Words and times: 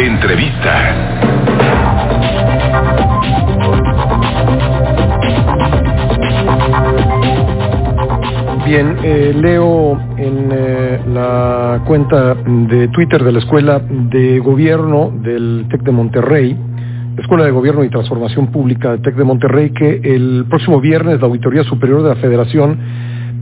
Entrevista. 0.00 0.94
Bien, 8.64 8.96
eh, 9.02 9.34
leo 9.38 10.00
en 10.16 10.48
eh, 10.52 11.00
la 11.12 11.82
cuenta 11.86 12.34
de 12.34 12.88
Twitter 12.88 13.22
de 13.22 13.30
la 13.30 13.40
Escuela 13.40 13.78
de 13.78 14.38
Gobierno 14.38 15.12
del 15.22 15.66
TEC 15.68 15.82
de 15.82 15.92
Monterrey, 15.92 16.56
la 17.16 17.20
Escuela 17.20 17.44
de 17.44 17.50
Gobierno 17.50 17.84
y 17.84 17.90
Transformación 17.90 18.46
Pública 18.46 18.92
del 18.92 19.02
TEC 19.02 19.16
de 19.16 19.24
Monterrey, 19.24 19.70
que 19.70 20.00
el 20.02 20.46
próximo 20.48 20.80
viernes 20.80 21.20
la 21.20 21.26
Auditoría 21.26 21.62
Superior 21.64 22.02
de 22.02 22.08
la 22.08 22.16
Federación 22.16 22.78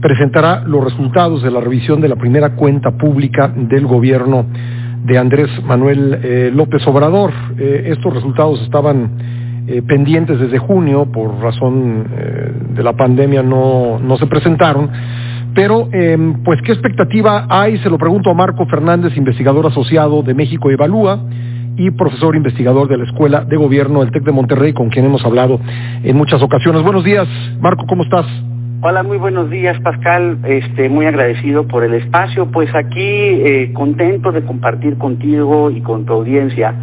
presentará 0.01 0.63
los 0.65 0.83
resultados 0.83 1.41
de 1.41 1.51
la 1.51 1.61
revisión 1.61 2.01
de 2.01 2.09
la 2.09 2.17
primera 2.17 2.57
cuenta 2.57 2.91
pública 2.91 3.47
del 3.47 3.87
gobierno 3.87 4.45
de 5.05 5.17
Andrés 5.17 5.49
Manuel 5.63 6.19
eh, 6.21 6.51
López 6.53 6.85
Obrador. 6.87 7.31
estos 7.57 8.13
resultados 8.13 8.61
estaban 8.61 9.39
pendientes 9.87 10.39
desde 10.39 10.57
junio, 10.57 11.11
por 11.11 11.39
razón 11.41 12.07
de 12.73 12.81
la 12.81 12.93
pandemia 12.93 13.43
no, 13.43 13.99
no 13.99 14.17
se 14.17 14.25
presentaron. 14.25 14.89
Pero, 15.53 15.89
em, 15.91 16.43
pues, 16.43 16.59
¿qué 16.63 16.71
expectativa 16.71 17.45
hay? 17.49 17.77
Se 17.79 17.89
lo 17.89 17.97
pregunto 17.97 18.29
a 18.29 18.33
Marco 18.33 18.65
Fernández, 18.65 19.15
investigador 19.17 19.67
asociado 19.67 20.21
de 20.21 20.33
México 20.33 20.69
Evalúa 20.69 21.19
y 21.75 21.91
profesor 21.91 22.35
investigador 22.35 22.87
de 22.87 22.97
la 22.97 23.05
Escuela 23.05 23.45
de 23.45 23.55
Gobierno 23.57 24.01
del 24.01 24.11
TEC 24.11 24.23
de 24.23 24.31
Monterrey, 24.31 24.73
con 24.73 24.89
quien 24.89 25.05
hemos 25.05 25.23
hablado 25.25 25.59
en 26.03 26.15
muchas 26.15 26.41
ocasiones. 26.41 26.83
Buenos 26.83 27.03
días, 27.03 27.27
Marco, 27.61 27.85
¿cómo 27.87 28.03
estás? 28.03 28.25
Hola, 28.81 29.03
muy 29.03 29.17
buenos 29.17 29.49
días, 29.49 29.77
Pascal. 29.81 30.37
Este, 30.45 30.87
muy 30.87 31.05
agradecido 31.05 31.67
por 31.67 31.83
el 31.83 31.95
espacio. 31.95 32.49
Pues 32.49 32.73
aquí 32.73 33.01
eh, 33.01 33.73
contento 33.73 34.31
de 34.31 34.41
compartir 34.43 34.97
contigo 34.97 35.69
y 35.69 35.81
con 35.81 36.05
tu 36.05 36.13
audiencia 36.13 36.73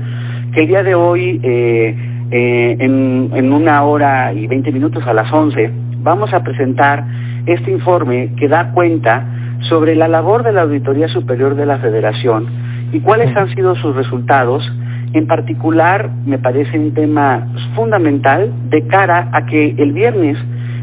que 0.53 0.61
el 0.61 0.67
día 0.67 0.83
de 0.83 0.95
hoy, 0.95 1.41
eh, 1.43 1.97
eh, 2.31 2.77
en, 2.81 3.31
en 3.33 3.51
una 3.51 3.83
hora 3.85 4.35
y 4.35 4.47
veinte 4.47 4.73
minutos 4.73 5.07
a 5.07 5.15
las 5.15 5.33
once, 5.33 5.71
vamos 6.03 6.35
a 6.35 6.43
presentar 6.43 7.03
este 7.47 7.71
informe 7.71 8.35
que 8.39 8.47
da 8.47 8.73
cuenta 8.73 9.27
sobre 9.61 9.97
la 9.97 10.07
labor 10.07 10.43
de 10.43 10.53
la 10.53 10.63
Auditoría 10.63 11.09
Superior 11.09 11.55
de 11.55 11.65
la 11.65 11.79
Federación 11.79 12.47
y 12.93 13.01
cuáles 13.01 13.35
han 13.35 13.49
sido 13.55 13.75
sus 13.75 13.97
resultados. 13.97 14.71
En 15.15 15.27
particular, 15.27 16.11
me 16.27 16.37
parece 16.37 16.79
un 16.79 16.93
tema 16.93 17.49
fundamental 17.75 18.53
de 18.69 18.87
cara 18.87 19.31
a 19.33 19.47
que 19.47 19.75
el 19.79 19.95
viernes 19.95 20.37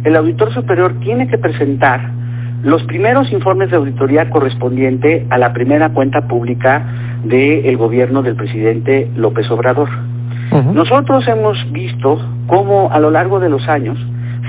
el 0.04 0.16
auditor 0.16 0.54
superior 0.54 0.94
tiene 1.02 1.28
que 1.28 1.38
presentar 1.38 2.12
los 2.64 2.82
primeros 2.84 3.32
informes 3.32 3.70
de 3.70 3.78
auditoría 3.78 4.30
correspondiente 4.30 5.26
a 5.30 5.38
la 5.38 5.52
primera 5.52 5.90
cuenta 5.90 6.28
pública 6.28 6.82
del 7.26 7.76
gobierno 7.78 8.22
del 8.24 8.36
presidente 8.36 9.10
López 9.16 9.50
Obrador. 9.52 9.90
Nosotros 10.74 11.28
hemos 11.28 11.58
visto 11.72 12.20
cómo 12.48 12.90
a 12.92 13.00
lo 13.00 13.10
largo 13.10 13.40
de 13.40 13.50
los 13.50 13.68
años 13.68 13.98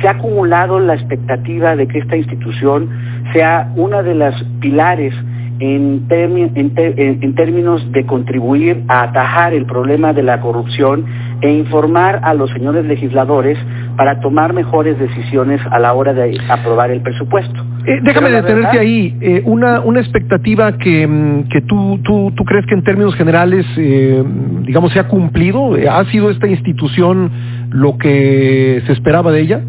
se 0.01 0.09
ha 0.09 0.13
acumulado 0.13 0.79
la 0.79 0.95
expectativa 0.95 1.77
de 1.77 1.89
que 1.89 1.99
esta 1.99 2.17
institución 2.17 2.91
sea 3.33 3.73
una 3.77 4.03
de 4.03 4.15
las 4.15 4.35
pilares 4.61 5.15
en, 5.61 6.07
en, 6.11 7.35
términos 7.35 7.91
de 7.93 8.05
contribuir 8.05 8.83
a 8.89 9.03
atajar 9.05 9.55
el 9.55 9.67
problema 9.67 10.13
de 10.13 10.23
la 10.23 10.41
corrupción 10.41 11.07
e 11.41 11.51
informar 11.53 12.21
a 12.23 12.35
los 12.35 12.51
señores 12.51 12.85
legisladores 12.85 13.59
para 13.97 14.21
tomar 14.21 14.53
mejores 14.53 14.99
decisiones 14.99 15.61
a 15.71 15.79
la 15.79 15.93
hora 15.93 16.13
de 16.13 16.39
aprobar 16.49 16.91
el 16.91 17.01
presupuesto. 17.01 17.65
Eh, 17.87 18.01
déjame 18.03 18.31
detenerte 18.31 18.79
ahí. 18.79 19.17
Eh, 19.21 19.43
una, 19.45 19.81
una 19.81 20.01
expectativa 20.01 20.77
que, 20.79 21.07
mm, 21.07 21.49
que 21.49 21.61
tú, 21.63 22.01
tú, 22.03 22.33
tú 22.35 22.45
crees 22.45 22.67
que 22.67 22.75
en 22.75 22.83
términos 22.83 23.15
generales, 23.15 23.67
eh, 23.77 24.23
digamos, 24.63 24.93
se 24.93 25.01
ha 25.01 25.09
cumplido. 25.09 25.77
¿Ha 25.91 26.05
sido 26.07 26.31
esta 26.31 26.47
institución 26.47 27.31
lo 27.71 27.99
que 27.99 28.83
se 28.87 28.93
esperaba 28.93 29.31
de 29.33 29.41
ella? 29.41 29.61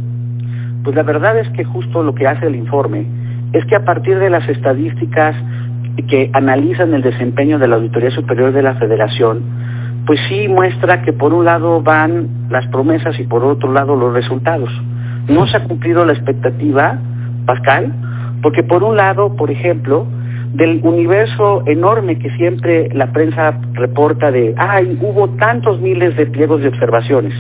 Pues 0.84 0.96
la 0.96 1.04
verdad 1.04 1.38
es 1.40 1.50
que 1.50 1.64
justo 1.64 2.04
lo 2.04 2.14
que 2.14 2.28
hace 2.28 2.48
el 2.48 2.56
informe 2.56 3.06
es 3.54 3.66
que 3.66 3.76
a 3.76 3.86
partir 3.86 4.20
de 4.20 4.30
las 4.30 4.48
estadísticas 4.48 5.36
que 6.08 6.30
analizan 6.34 6.94
el 6.94 7.02
desempeño 7.02 7.58
de 7.58 7.68
la 7.68 7.78
Auditoría 7.78 8.12
Superior 8.12 8.52
de 8.52 8.62
la 8.62 8.76
Federación, 8.76 9.42
pues 10.06 10.20
sí 10.30 10.48
muestra 10.48 11.02
que 11.02 11.14
por 11.14 11.34
un 11.34 11.46
lado 11.46 11.82
van 11.82 12.48
las 12.50 12.68
promesas 12.68 13.20
y 13.20 13.24
por 13.24 13.44
otro 13.44 13.72
lado 13.72 13.96
los 13.96 14.14
resultados. 14.14 14.70
No 15.28 15.48
se 15.48 15.58
ha 15.58 15.64
cumplido 15.64 16.06
la 16.06 16.14
expectativa, 16.14 17.00
Pascal, 17.46 17.94
porque 18.42 18.64
por 18.64 18.84
un 18.84 18.96
lado, 18.96 19.36
por 19.36 19.50
ejemplo, 19.50 20.06
del 20.54 20.80
universo 20.84 21.64
enorme 21.66 22.18
que 22.20 22.30
siempre 22.38 22.90
la 22.94 23.12
prensa 23.12 23.60
reporta 23.74 24.32
de, 24.32 24.54
ay, 24.58 24.98
hubo 25.02 25.30
tantos 25.32 25.82
miles 25.82 26.16
de 26.16 26.28
pliegos 26.28 26.62
de 26.62 26.70
observaciones 26.70 27.34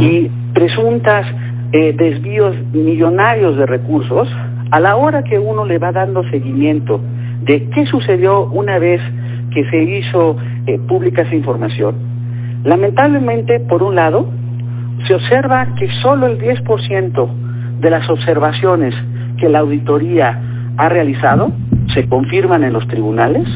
y 0.00 0.28
presuntas 0.52 1.26
eh, 1.72 1.94
desvíos 1.96 2.56
millonarios 2.72 3.56
de 3.56 3.66
recursos, 3.66 4.28
a 4.70 4.80
la 4.80 4.96
hora 4.96 5.22
que 5.22 5.38
uno 5.38 5.64
le 5.64 5.78
va 5.78 5.92
dando 5.92 6.28
seguimiento 6.30 7.00
de 7.42 7.68
qué 7.70 7.86
sucedió 7.86 8.46
una 8.46 8.78
vez 8.78 9.00
que 9.54 9.64
se 9.70 9.82
hizo 9.82 10.36
eh, 10.66 10.78
pública 10.88 11.22
esa 11.22 11.34
información, 11.34 11.94
lamentablemente, 12.64 13.60
por 13.60 13.82
un 13.82 13.94
lado, 13.94 14.28
se 15.06 15.14
observa 15.14 15.74
que 15.76 15.88
solo 16.02 16.26
el 16.26 16.38
10% 16.38 17.28
de 17.80 17.90
las 17.90 18.08
observaciones 18.08 18.94
que 19.38 19.48
la 19.48 19.60
auditoría 19.60 20.40
ha 20.76 20.88
realizado 20.88 21.52
se 21.92 22.08
confirman 22.08 22.64
en 22.64 22.72
los 22.72 22.86
tribunales 22.88 23.46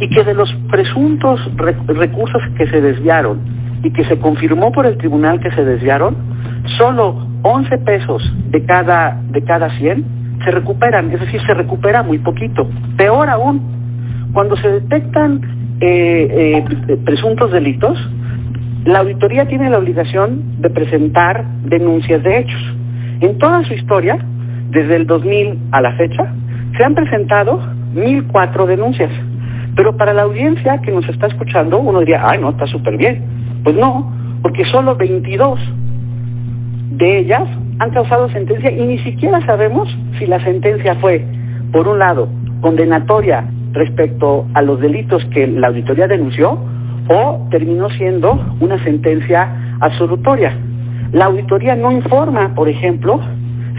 y 0.00 0.08
que 0.08 0.24
de 0.24 0.34
los 0.34 0.52
presuntos 0.70 1.40
recursos 1.86 2.42
que 2.56 2.66
se 2.68 2.80
desviaron 2.80 3.40
y 3.82 3.92
que 3.92 4.04
se 4.04 4.18
confirmó 4.18 4.72
por 4.72 4.86
el 4.86 4.96
tribunal 4.96 5.40
que 5.40 5.50
se 5.52 5.64
desviaron, 5.64 6.16
solo 6.78 7.28
11 7.42 7.78
pesos 7.78 8.22
de 8.50 8.64
cada, 8.64 9.20
de 9.30 9.42
cada 9.42 9.70
100 9.78 10.18
se 10.44 10.50
recuperan, 10.50 11.10
es 11.10 11.20
decir, 11.20 11.40
se 11.46 11.54
recupera 11.54 12.02
muy 12.02 12.18
poquito. 12.18 12.68
Peor 12.96 13.28
aún, 13.28 13.60
cuando 14.32 14.56
se 14.56 14.68
detectan 14.68 15.40
eh, 15.80 16.64
eh, 16.88 16.96
presuntos 17.04 17.52
delitos, 17.52 17.98
la 18.84 19.00
auditoría 19.00 19.46
tiene 19.46 19.70
la 19.70 19.78
obligación 19.78 20.60
de 20.60 20.70
presentar 20.70 21.44
denuncias 21.64 22.22
de 22.22 22.38
hechos. 22.38 22.76
En 23.20 23.38
toda 23.38 23.64
su 23.64 23.74
historia, 23.74 24.18
desde 24.70 24.96
el 24.96 25.06
2000 25.06 25.58
a 25.72 25.80
la 25.80 25.92
fecha, 25.92 26.32
se 26.76 26.84
han 26.84 26.94
presentado 26.94 27.60
1.004 27.94 28.66
denuncias. 28.66 29.10
Pero 29.76 29.96
para 29.96 30.12
la 30.12 30.22
audiencia 30.22 30.80
que 30.80 30.90
nos 30.90 31.08
está 31.08 31.26
escuchando, 31.26 31.78
uno 31.78 32.00
diría, 32.00 32.22
ay, 32.24 32.40
no, 32.40 32.50
está 32.50 32.66
súper 32.66 32.96
bien. 32.96 33.22
Pues 33.62 33.76
no, 33.76 34.12
porque 34.42 34.64
solo 34.66 34.96
22 34.96 35.58
de 36.92 37.18
ellas 37.18 37.48
han 37.78 37.90
causado 37.90 38.28
sentencia 38.30 38.70
y 38.70 38.86
ni 38.86 38.98
siquiera 38.98 39.44
sabemos 39.46 39.88
si 40.18 40.26
la 40.26 40.42
sentencia 40.42 40.96
fue, 40.96 41.24
por 41.72 41.86
un 41.86 41.98
lado, 41.98 42.28
condenatoria 42.60 43.44
respecto 43.78 44.46
a 44.54 44.62
los 44.62 44.80
delitos 44.80 45.24
que 45.26 45.46
la 45.46 45.68
auditoría 45.68 46.06
denunció 46.06 46.58
o 47.08 47.48
terminó 47.50 47.88
siendo 47.90 48.38
una 48.60 48.82
sentencia 48.84 49.76
absolutoria. 49.80 50.52
La 51.12 51.26
auditoría 51.26 51.74
no 51.74 51.90
informa, 51.90 52.54
por 52.54 52.68
ejemplo, 52.68 53.20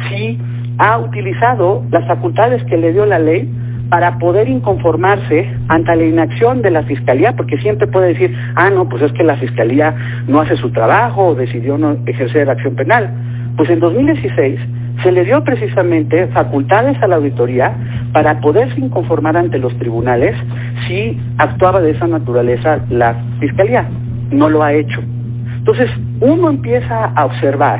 si 0.10 0.40
ha 0.80 0.98
utilizado 0.98 1.84
las 1.92 2.08
facultades 2.08 2.64
que 2.64 2.78
le 2.78 2.94
dio 2.94 3.06
la 3.06 3.20
ley 3.20 3.48
para 3.90 4.18
poder 4.20 4.48
inconformarse 4.48 5.50
ante 5.68 5.96
la 5.96 6.04
inacción 6.04 6.62
de 6.62 6.72
la 6.72 6.84
Fiscalía, 6.84 7.36
porque 7.36 7.58
siempre 7.58 7.88
puede 7.88 8.10
decir, 8.10 8.36
ah, 8.56 8.70
no, 8.70 8.88
pues 8.88 9.02
es 9.04 9.12
que 9.14 9.24
la 9.24 9.36
Fiscalía 9.38 9.96
no 10.28 10.42
hace 10.42 10.56
su 10.58 10.72
trabajo 10.72 11.28
o 11.28 11.36
decidió 11.36 11.78
no 11.78 11.98
ejercer 12.06 12.50
acción 12.50 12.76
penal. 12.76 13.12
Pues 13.58 13.70
en 13.70 13.80
2016 13.80 14.60
se 15.04 15.12
le 15.12 15.24
dio 15.24 15.44
precisamente 15.44 16.28
facultades 16.28 17.02
a 17.02 17.08
la 17.08 17.18
auditoría 17.18 17.74
para 18.12 18.40
poderse 18.40 18.80
inconformar 18.80 19.38
ante 19.38 19.58
los 19.58 19.78
tribunales 19.78 20.36
si 20.88 21.18
actuaba 21.38 21.82
de 21.82 21.92
esa 21.92 22.08
naturaleza 22.08 22.80
la 22.90 23.16
Fiscalía. 23.40 23.88
No 24.32 24.50
lo 24.50 24.64
ha 24.64 24.74
hecho. 24.74 25.02
Entonces, 25.58 25.90
uno 26.22 26.50
empieza 26.50 27.06
a 27.06 27.26
observar 27.26 27.80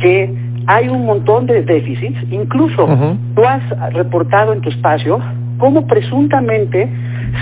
que 0.00 0.34
hay 0.66 0.88
un 0.88 1.04
montón 1.04 1.46
de 1.46 1.62
déficits, 1.62 2.18
incluso 2.30 2.86
tú 3.34 3.42
has 3.44 3.62
reportado 3.92 4.52
en 4.52 4.60
tu 4.60 4.68
espacio 4.68 5.18
cómo 5.58 5.86
presuntamente 5.86 6.88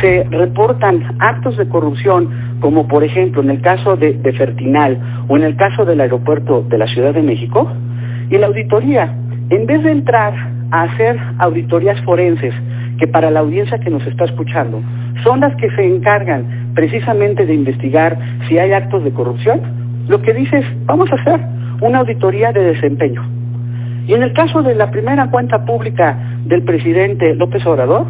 se 0.00 0.24
reportan 0.30 1.16
actos 1.18 1.56
de 1.56 1.68
corrupción, 1.68 2.58
como 2.60 2.88
por 2.88 3.04
ejemplo 3.04 3.42
en 3.42 3.50
el 3.50 3.60
caso 3.60 3.96
de, 3.96 4.14
de, 4.14 4.32
Fertinal 4.32 4.98
o 5.28 5.36
en 5.36 5.44
el 5.44 5.56
caso 5.56 5.84
del 5.84 6.00
aeropuerto 6.00 6.62
de 6.68 6.78
la 6.78 6.86
Ciudad 6.88 7.14
de 7.14 7.22
México, 7.22 7.70
y 8.30 8.38
la 8.38 8.46
auditoría, 8.46 9.14
en 9.50 9.66
vez 9.66 9.82
de 9.82 9.92
entrar 9.92 10.34
a 10.70 10.82
hacer 10.82 11.18
auditorías 11.38 12.00
forenses, 12.02 12.54
que 12.98 13.06
para 13.06 13.30
la 13.30 13.40
audiencia 13.40 13.78
que 13.78 13.90
nos 13.90 14.06
está 14.06 14.24
escuchando, 14.24 14.82
son 15.22 15.40
las 15.40 15.54
que 15.56 15.70
se 15.70 15.84
encargan 15.84 16.72
precisamente 16.74 17.46
de 17.46 17.54
investigar 17.54 18.18
si 18.48 18.58
hay 18.58 18.72
actos 18.72 19.04
de 19.04 19.12
corrupción, 19.12 19.60
lo 20.08 20.20
que 20.22 20.34
dice 20.34 20.58
es, 20.58 20.66
vamos 20.86 21.10
a 21.12 21.16
hacer 21.16 21.40
una 21.80 22.00
auditoría 22.00 22.52
de 22.52 22.64
desempeño. 22.64 23.22
Y 24.06 24.14
en 24.14 24.22
el 24.22 24.32
caso 24.32 24.62
de 24.62 24.74
la 24.74 24.90
primera 24.90 25.30
cuenta 25.30 25.64
pública 25.64 26.18
del 26.44 26.62
presidente 26.62 27.34
López 27.34 27.64
Obrador, 27.66 28.06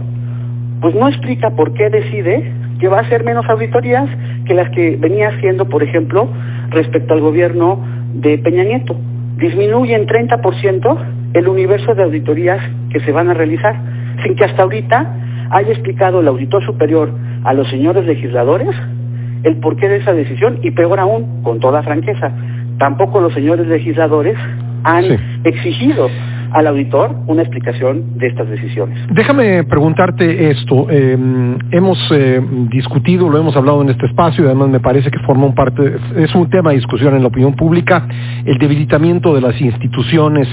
pues 0.81 0.95
no 0.95 1.09
explica 1.09 1.51
por 1.51 1.75
qué 1.75 1.91
decide 1.91 2.53
que 2.79 2.89
va 2.89 2.99
a 2.99 3.01
hacer 3.01 3.25
menos 3.25 3.45
auditorías, 3.49 4.09
que 4.47 4.55
las 4.55 4.71
que 4.71 4.97
venía 4.97 5.29
haciendo, 5.29 5.69
por 5.69 5.83
ejemplo, 5.83 6.29
respecto 6.71 7.15
al 7.15 7.21
gobierno 7.21 7.85
de 8.15 8.39
Peña 8.39 8.63
Nieto. 8.63 8.97
Disminuye 9.39 9.95
en 9.95 10.07
30% 10.07 10.99
el 11.35 11.49
universo 11.49 11.95
de 11.95 12.03
auditorías 12.03 12.61
que 12.91 13.01
se 13.01 13.13
van 13.13 13.31
a 13.31 13.35
realizar, 13.35 13.75
sin 14.23 14.35
que 14.37 14.45
hasta 14.45 14.63
ahorita 14.63 15.15
haya 15.51 15.71
explicado 15.71 16.21
el 16.21 16.29
auditor 16.29 16.65
superior 16.65 17.11
a 17.45 17.55
los 17.55 17.69
señores 17.69 18.05
legisladores 18.05 18.75
el 19.45 19.57
porqué 19.59 19.89
de 19.89 19.97
esa 19.99 20.13
decisión 20.13 20.59
y 20.63 20.73
peor 20.73 20.99
aún, 21.01 21.43
con 21.43 21.61
toda 21.61 21.83
franqueza, 21.83 22.33
tampoco 22.79 23.21
los 23.21 23.33
señores 23.33 23.67
legisladores 23.67 24.37
han 24.85 25.05
exigido 25.45 26.09
al 26.53 26.67
auditor 26.67 27.15
una 27.27 27.43
explicación 27.43 28.19
de 28.19 28.29
estas 28.29 28.49
decisiones. 28.49 28.99
Déjame 29.13 29.65
preguntarte 29.65 30.51
esto. 30.51 30.89
Em, 30.91 31.59
hemos 31.71 31.99
eh, 32.11 32.41
discutido, 32.71 33.29
lo 33.29 33.39
hemos 33.39 33.57
hablado 33.57 33.83
en 33.83 33.91
este 33.91 34.07
espacio 34.07 34.45
y 34.45 34.47
además 34.47 34.69
me 34.69 34.81
parece 34.81 35.11
que 35.11 35.19
forma 35.21 35.47
un 35.47 35.55
parte, 35.55 35.97
es 36.17 36.35
un 36.35 36.49
tema 36.51 36.71
de 36.71 36.77
discusión 36.77 37.15
en 37.15 37.23
la 37.23 37.29
opinión 37.29 37.55
pública, 37.55 38.07
el 38.45 38.59
debilitamiento 38.59 39.35
de 39.35 39.41
las 39.41 39.61
instituciones 39.61 40.49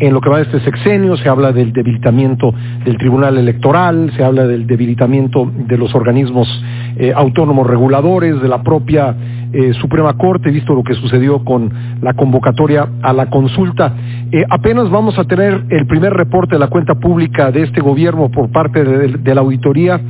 en 0.00 0.12
lo 0.12 0.20
que 0.20 0.30
va 0.30 0.36
de 0.36 0.44
este 0.44 0.60
sexenio, 0.60 1.16
se 1.16 1.28
habla 1.28 1.52
del 1.52 1.72
debilitamiento 1.72 2.52
del 2.84 2.96
Tribunal 2.98 3.36
Electoral, 3.36 4.12
se 4.16 4.22
habla 4.22 4.46
del 4.46 4.66
debilitamiento 4.66 5.50
de 5.52 5.76
los 5.76 5.94
organismos 5.94 6.48
eh, 6.96 7.12
autónomos 7.14 7.66
reguladores, 7.66 8.40
de 8.40 8.48
la 8.48 8.62
propia 8.62 9.16
eh, 9.52 9.72
Suprema 9.74 10.16
Corte, 10.16 10.50
visto 10.50 10.74
lo 10.74 10.84
que 10.84 10.94
sucedió 10.94 11.44
con 11.44 11.72
la 12.00 12.14
convocatoria 12.14 12.88
a 13.02 13.12
la 13.12 13.28
consulta. 13.30 13.92
Eh, 14.30 14.44
apenas 14.50 14.90
vamos 14.90 15.18
a 15.18 15.24
tener 15.24 15.64
el 15.70 15.86
primer 15.86 16.12
reporte 16.12 16.56
de 16.56 16.58
la 16.58 16.68
cuenta 16.68 16.94
pública 16.94 17.50
de 17.50 17.62
este 17.62 17.80
gobierno 17.80 18.30
por 18.30 18.50
parte 18.50 18.84
de, 18.84 19.34
la 19.34 19.40
auditoría. 19.40 20.00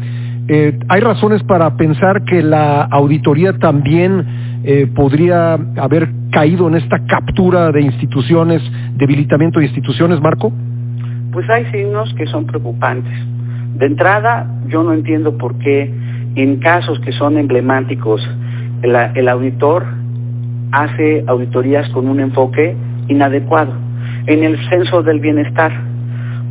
Eh, 0.49 0.79
¿Hay 0.89 1.01
razones 1.01 1.43
para 1.45 1.77
pensar 1.77 2.25
que 2.25 2.43
la 2.43 2.83
auditoría 2.85 3.59
también 3.59 4.49
podría 4.95 5.55
haber 5.55 6.11
caído 6.31 6.69
en 6.69 6.75
esta 6.75 6.99
captura 7.07 7.73
de 7.73 7.81
instituciones, 7.81 8.61
debilitamiento 8.97 9.61
de 9.61 9.67
instituciones, 9.67 10.21
Marco? 10.21 10.53
Pues 11.33 11.49
hay 11.49 11.65
signos 11.71 12.13
que 12.15 12.27
son 12.27 12.45
preocupantes. 12.45 13.13
De 13.79 13.87
entrada, 13.87 14.47
yo 14.67 14.83
no 14.83 14.93
entiendo 14.93 15.39
por 15.39 15.57
qué 15.59 15.91
en 16.35 16.57
casos 16.57 16.99
que 17.01 17.13
son 17.13 17.39
emblemáticos 17.39 18.21
el, 18.83 19.29
auditor 19.29 19.85
hace 20.73 21.25
auditorías 21.27 21.89
con 21.91 22.09
un 22.09 22.21
enfoque 22.21 22.77
inadecuado. 23.09 23.73
En 24.29 24.45
el 24.45 24.59
censo 24.69 25.03
del 25.03 25.21
bienestar, 25.21 25.73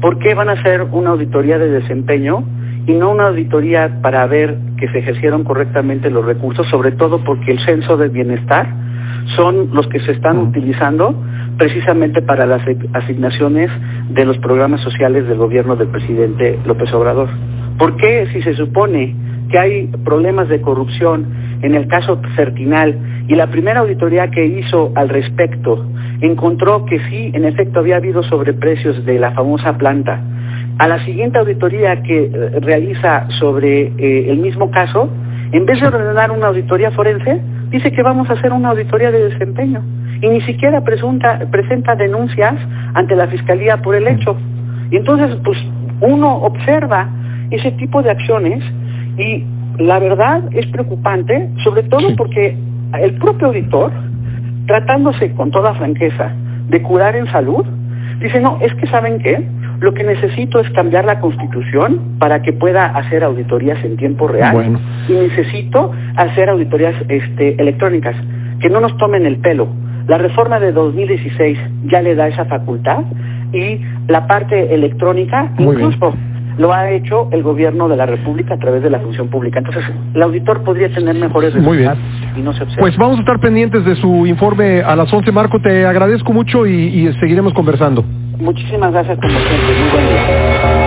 ¿por 0.01 0.17
qué 0.17 0.33
van 0.33 0.49
a 0.49 0.53
hacer 0.53 0.81
una 0.91 1.11
auditoría 1.11 1.59
de 1.59 1.69
desempeño 1.69 2.43
y 2.87 2.93
no 2.93 3.11
una 3.11 3.27
auditoría 3.27 4.01
para 4.01 4.25
ver 4.25 4.57
que 4.79 4.87
se 4.87 4.97
ejercieron 4.97 5.43
correctamente 5.43 6.09
los 6.09 6.25
recursos, 6.25 6.65
sobre 6.69 6.93
todo 6.93 7.23
porque 7.23 7.51
el 7.51 7.59
censo 7.59 7.95
del 7.95 8.09
bienestar 8.09 8.65
son 9.35 9.69
los 9.73 9.87
que 9.89 9.99
se 9.99 10.13
están 10.13 10.39
utilizando 10.39 11.13
precisamente 11.59 12.23
para 12.23 12.47
las 12.47 12.63
asignaciones 12.93 13.69
de 14.09 14.25
los 14.25 14.39
programas 14.39 14.81
sociales 14.81 15.27
del 15.27 15.37
gobierno 15.37 15.75
del 15.75 15.89
presidente 15.89 16.57
López 16.65 16.91
Obrador. 16.95 17.29
¿Por 17.77 17.95
qué 17.97 18.25
si 18.33 18.41
se 18.41 18.55
supone 18.55 19.15
que 19.51 19.59
hay 19.59 19.87
problemas 20.03 20.49
de 20.49 20.61
corrupción 20.61 21.27
en 21.61 21.75
el 21.75 21.87
caso 21.87 22.19
Certinal 22.35 22.97
y 23.27 23.35
la 23.35 23.51
primera 23.51 23.81
auditoría 23.81 24.31
que 24.31 24.43
hizo 24.45 24.91
al 24.95 25.09
respecto 25.09 25.85
encontró 26.21 26.85
que 26.85 26.99
sí, 27.09 27.31
en 27.33 27.45
efecto, 27.45 27.79
había 27.79 27.97
habido 27.97 28.23
sobreprecios 28.23 29.05
de 29.05 29.19
la 29.19 29.31
famosa 29.31 29.77
planta. 29.77 30.21
A 30.79 30.87
la 30.87 31.03
siguiente 31.05 31.39
auditoría 31.39 32.01
que 32.03 32.25
eh, 32.25 32.59
realiza 32.61 33.27
sobre 33.39 33.93
eh, 33.97 34.29
el 34.29 34.37
mismo 34.39 34.71
caso, 34.71 35.09
en 35.51 35.65
vez 35.65 35.79
de 35.79 35.87
ordenar 35.87 36.31
una 36.31 36.47
auditoría 36.47 36.91
forense, 36.91 37.41
dice 37.69 37.91
que 37.91 38.03
vamos 38.03 38.29
a 38.29 38.33
hacer 38.33 38.51
una 38.51 38.69
auditoría 38.69 39.11
de 39.11 39.29
desempeño 39.29 39.81
y 40.21 40.27
ni 40.27 40.41
siquiera 40.41 40.81
presenta 40.81 41.95
denuncias 41.95 42.55
ante 42.93 43.15
la 43.15 43.27
Fiscalía 43.27 43.77
por 43.77 43.95
el 43.95 44.07
hecho. 44.07 44.35
Y 44.91 44.97
entonces, 44.97 45.37
pues 45.43 45.57
uno 46.01 46.37
observa 46.37 47.09
ese 47.51 47.71
tipo 47.73 48.01
de 48.01 48.11
acciones 48.11 48.63
y 49.17 49.43
la 49.79 49.99
verdad 49.99 50.43
es 50.53 50.65
preocupante, 50.67 51.49
sobre 51.63 51.83
todo 51.83 52.15
porque 52.15 52.57
el 52.99 53.13
propio 53.15 53.47
auditor, 53.47 53.91
tratándose 54.67 55.31
con 55.31 55.49
toda 55.51 55.73
franqueza 55.75 56.31
de 56.69 56.81
curar 56.81 57.15
en 57.15 57.25
salud, 57.27 57.65
dice, 58.19 58.39
no, 58.39 58.59
es 58.61 58.73
que 58.75 58.87
saben 58.87 59.19
qué, 59.19 59.43
lo 59.79 59.93
que 59.93 60.03
necesito 60.03 60.59
es 60.59 60.69
cambiar 60.71 61.05
la 61.05 61.19
constitución 61.19 62.17
para 62.19 62.41
que 62.41 62.51
pueda 62.53 62.85
hacer 62.85 63.23
auditorías 63.23 63.83
en 63.83 63.95
tiempo 63.97 64.27
real. 64.27 64.77
Y 65.07 65.13
necesito 65.13 65.91
hacer 66.15 66.49
auditorías 66.49 66.95
este, 67.07 67.59
electrónicas, 67.61 68.15
que 68.59 68.69
no 68.69 68.81
nos 68.81 68.97
tomen 68.97 69.25
el 69.25 69.37
pelo. 69.37 69.67
La 70.07 70.17
reforma 70.17 70.59
de 70.59 70.71
2016 70.71 71.57
ya 71.85 72.01
le 72.01 72.15
da 72.15 72.27
esa 72.27 72.45
facultad 72.45 73.03
y 73.53 73.81
la 74.07 74.25
parte 74.25 74.73
electrónica 74.73 75.51
incluso 75.57 76.13
lo 76.57 76.73
ha 76.73 76.89
hecho 76.89 77.29
el 77.31 77.43
gobierno 77.43 77.87
de 77.87 77.97
la 77.97 78.05
República 78.05 78.55
a 78.55 78.57
través 78.57 78.81
de 78.81 78.89
la 78.89 78.99
función 78.99 79.27
pública. 79.29 79.59
Entonces, 79.59 79.83
el 80.13 80.23
auditor 80.23 80.63
podría 80.63 80.89
tener 80.89 81.15
mejores 81.15 81.53
resultados 81.53 81.99
y 82.37 82.41
no 82.41 82.53
se 82.53 82.63
observa. 82.63 82.81
Pues 82.81 82.97
vamos 82.97 83.17
a 83.17 83.21
estar 83.21 83.39
pendientes 83.39 83.83
de 83.85 83.95
su 83.95 84.25
informe 84.25 84.81
a 84.81 84.95
las 84.95 85.11
11. 85.11 85.31
Marco, 85.31 85.59
te 85.61 85.85
agradezco 85.85 86.33
mucho 86.33 86.65
y, 86.65 86.71
y 86.73 87.13
seguiremos 87.19 87.53
conversando. 87.53 88.03
Muchísimas 88.39 88.91
gracias 88.91 89.17
como 89.19 89.39
siempre. 89.39 89.79
Muy 89.79 89.89
buen 89.91 90.07
día. 90.07 90.86